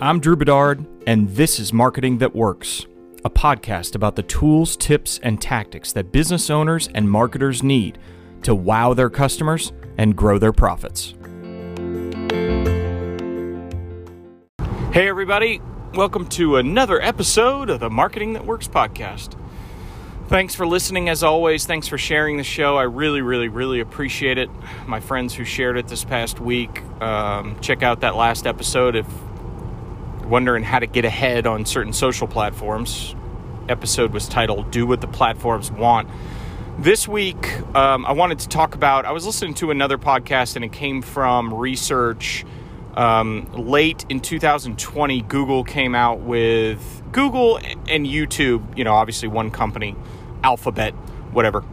[0.00, 2.86] I'm Drew Bedard, and this is Marketing That Works,
[3.24, 7.98] a podcast about the tools, tips, and tactics that business owners and marketers need
[8.44, 11.14] to wow their customers and grow their profits.
[14.92, 15.60] Hey, everybody,
[15.94, 19.36] welcome to another episode of the Marketing That Works podcast.
[20.28, 21.66] Thanks for listening as always.
[21.66, 22.76] Thanks for sharing the show.
[22.76, 24.48] I really, really, really appreciate it.
[24.86, 29.06] My friends who shared it this past week, um, check out that last episode if
[30.28, 33.14] wondering how to get ahead on certain social platforms.
[33.68, 36.08] Episode was titled Do What the Platforms Want.
[36.78, 39.04] This week, um, I wanted to talk about.
[39.04, 42.44] I was listening to another podcast and it came from research.
[42.94, 49.50] Um, late in 2020, Google came out with Google and YouTube, you know, obviously one
[49.50, 49.96] company
[50.42, 50.92] Alphabet,
[51.32, 51.64] whatever.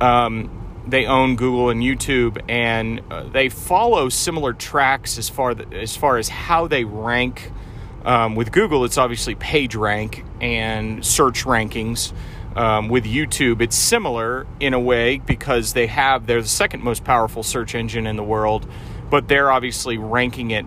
[0.00, 0.50] Um,
[0.86, 5.96] they own Google and YouTube, and uh, they follow similar tracks as far th- as
[5.96, 7.50] far as how they rank.
[8.04, 12.12] Um, with Google, it's obviously page rank and search rankings.
[12.54, 17.02] Um, with YouTube, it's similar in a way because they have they're the second most
[17.02, 18.70] powerful search engine in the world,
[19.10, 20.64] but they're obviously ranking it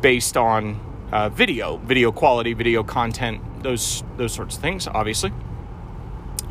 [0.00, 0.78] based on
[1.10, 5.32] uh, video, video quality, video content, those those sorts of things, obviously.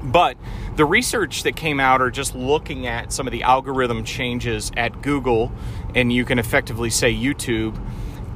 [0.04, 0.38] But
[0.76, 5.02] the research that came out are just looking at some of the algorithm changes at
[5.02, 5.52] Google,
[5.96, 7.78] and you can effectively say YouTube,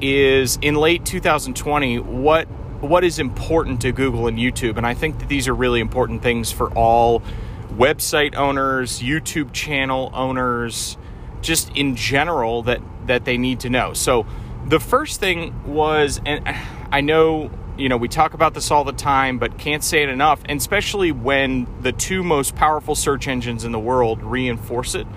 [0.04, 2.48] is in late 2020, what
[2.82, 4.76] what is important to Google and YouTube?
[4.76, 7.22] And I think that these are really important things for all
[7.72, 10.98] website owners, YouTube channel owners,
[11.42, 13.94] just in general that that they need to know.
[13.94, 14.26] So
[14.68, 16.44] the first thing was, and
[16.92, 20.10] I know you know, we talk about this all the time, but can't say it
[20.10, 25.08] enough, and especially when the two most powerful search engines in the world reinforce it.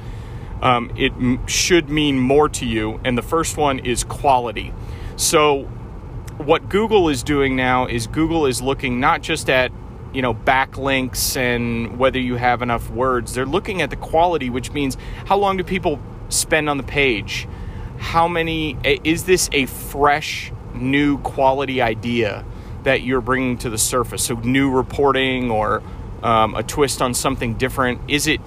[0.63, 3.01] Um, it m- should mean more to you.
[3.05, 4.73] And the first one is quality.
[5.17, 5.65] So,
[6.39, 9.73] what Google is doing now is Google is looking not just at
[10.13, 13.35] you know backlinks and whether you have enough words.
[13.35, 14.97] They're looking at the quality, which means
[15.27, 17.49] how long do people spend on the page?
[17.99, 22.45] How many is this a fresh new quality idea
[22.87, 24.23] that you're bringing to the surface.
[24.25, 25.83] So new reporting or
[26.23, 28.01] um, a twist on something different.
[28.09, 28.41] Is it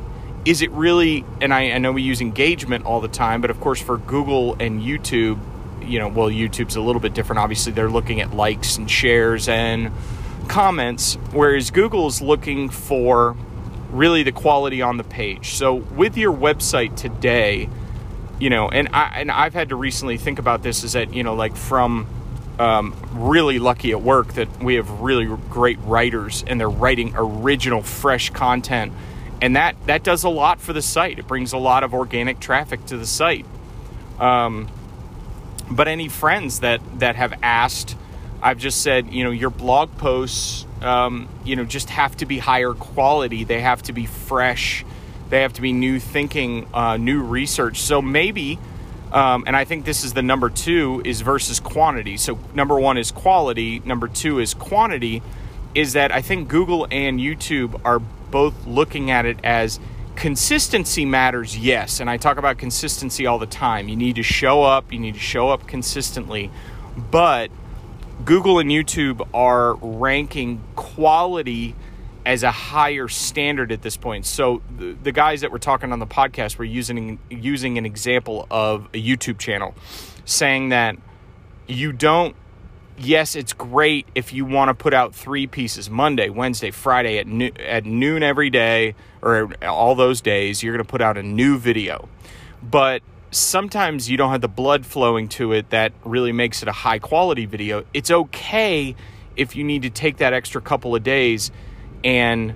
[0.45, 1.25] is it really?
[1.41, 4.55] And I, I know we use engagement all the time, but of course for Google
[4.59, 5.39] and YouTube,
[5.87, 7.39] you know, well YouTube's a little bit different.
[7.39, 9.91] Obviously, they're looking at likes and shares and
[10.47, 13.35] comments, whereas Google's looking for
[13.91, 15.55] really the quality on the page.
[15.55, 17.69] So with your website today,
[18.39, 21.23] you know, and I and I've had to recently think about this is that you
[21.23, 22.07] know like from
[22.59, 27.81] um, really lucky at work that we have really great writers and they're writing original,
[27.81, 28.91] fresh content.
[29.41, 31.19] And that, that does a lot for the site.
[31.19, 33.45] It brings a lot of organic traffic to the site.
[34.19, 34.69] Um,
[35.71, 37.95] but any friends that, that have asked,
[38.41, 42.37] I've just said, you know, your blog posts, um, you know, just have to be
[42.37, 43.43] higher quality.
[43.43, 44.83] They have to be fresh.
[45.29, 47.79] They have to be new thinking, uh, new research.
[47.79, 48.59] So maybe
[49.11, 52.17] um, and I think this is the number two is versus quantity.
[52.17, 53.79] So number one is quality.
[53.79, 55.21] Number two is quantity.
[55.73, 58.01] Is that I think Google and YouTube are
[58.31, 59.79] both looking at it as
[60.15, 61.57] consistency matters.
[61.57, 63.87] Yes, and I talk about consistency all the time.
[63.87, 64.91] You need to show up.
[64.91, 66.51] You need to show up consistently,
[67.11, 67.49] but
[68.25, 71.75] Google and YouTube are ranking quality
[72.25, 74.25] as a higher standard at this point.
[74.25, 78.45] So the, the, guys that were talking on the podcast were using using an example
[78.51, 79.73] of a YouTube channel,
[80.25, 80.97] saying that
[81.67, 82.35] you don't.
[83.01, 87.27] Yes, it's great if you want to put out three pieces Monday, Wednesday, Friday at
[87.27, 90.61] no, at noon every day or all those days.
[90.61, 92.09] You're going to put out a new video,
[92.61, 93.01] but
[93.31, 96.99] sometimes you don't have the blood flowing to it that really makes it a high
[96.99, 97.85] quality video.
[97.93, 98.97] It's okay
[99.37, 101.51] if you need to take that extra couple of days
[102.03, 102.53] and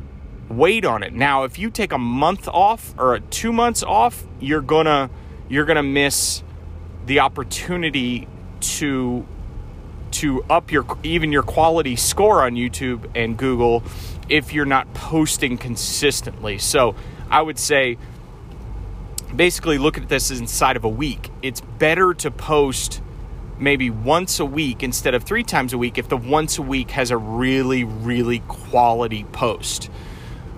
[0.49, 1.13] wait on it.
[1.13, 5.09] Now, if you take a month off or two months off, you're gonna
[5.47, 6.43] you're gonna miss
[7.05, 8.27] the opportunity
[8.59, 9.25] to
[10.13, 13.83] to up your even your quality score on YouTube and Google
[14.29, 16.57] if you're not posting consistently.
[16.57, 16.95] So
[17.29, 17.97] I would say
[19.35, 21.29] basically look at this inside of a week.
[21.41, 23.01] It's better to post
[23.59, 26.91] maybe once a week instead of three times a week if the once a week
[26.91, 29.89] has a really, really quality post.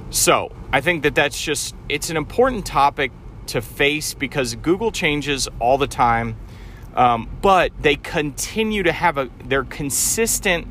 [0.10, 3.12] So I think that that's just, it's an important topic
[3.48, 6.36] to face because Google changes all the time.
[6.96, 10.68] Um, but they continue to have a, they're consistent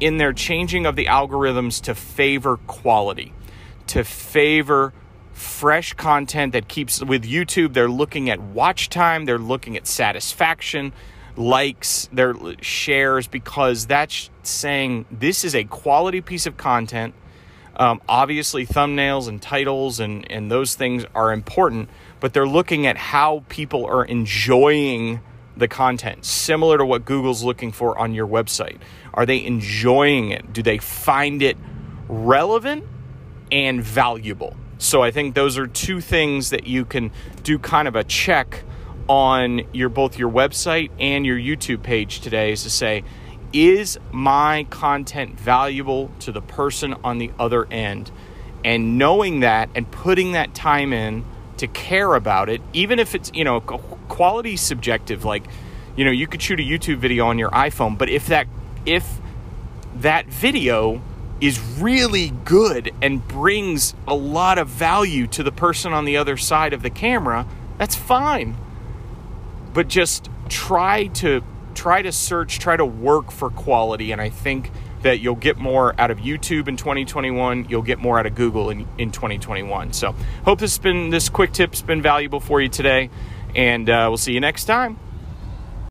[0.00, 3.32] in their changing of the algorithms to favor quality,
[3.88, 4.92] to favor
[5.32, 7.74] fresh content that keeps with YouTube.
[7.74, 10.92] They're looking at watch time, they're looking at satisfaction,
[11.36, 17.14] likes, their shares, because that's saying this is a quality piece of content.
[17.76, 21.88] Um, obviously, thumbnails and titles and, and those things are important,
[22.18, 25.20] but they're looking at how people are enjoying
[25.58, 28.78] the content, similar to what Google's looking for on your website.
[29.14, 30.52] Are they enjoying it?
[30.52, 31.56] Do they find it
[32.08, 32.84] relevant
[33.50, 34.56] and valuable?
[34.78, 37.10] So I think those are two things that you can
[37.42, 38.62] do kind of a check
[39.08, 43.02] on your both your website and your YouTube page today is to say
[43.52, 48.10] is my content valuable to the person on the other end?
[48.64, 51.24] And knowing that and putting that time in
[51.58, 55.44] to care about it, even if it's, you know, quality subjective like,
[55.96, 58.46] you know, you could shoot a YouTube video on your iPhone, but if that
[58.86, 59.20] if
[59.96, 61.02] that video
[61.40, 66.36] is really good and brings a lot of value to the person on the other
[66.36, 67.46] side of the camera,
[67.78, 68.56] that's fine.
[69.72, 71.42] But just try to
[71.74, 74.70] try to search, try to work for quality and I think
[75.02, 78.70] that you'll get more out of YouTube in 2021, you'll get more out of Google
[78.70, 79.92] in, in 2021.
[79.92, 80.14] So,
[80.44, 83.10] hope this has been this quick tip's been valuable for you today
[83.54, 84.98] and uh, we'll see you next time.